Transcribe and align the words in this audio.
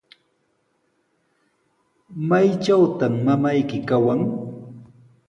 ¿Maytrawtaq 2.27 3.13
mamayki 3.25 3.77
kawan? 3.89 4.21